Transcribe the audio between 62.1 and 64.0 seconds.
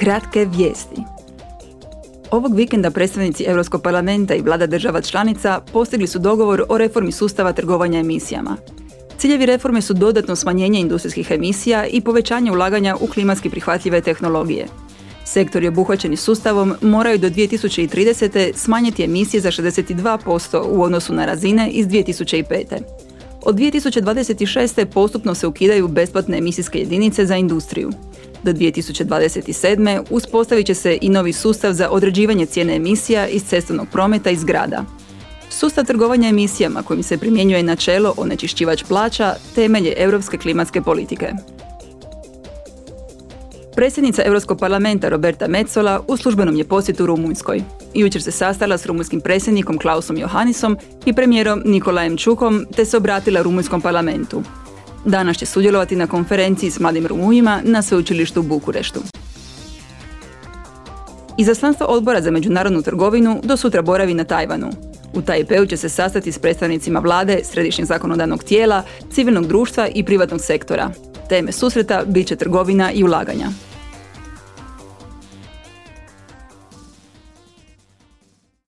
za međunarodnu trgovinu do sutra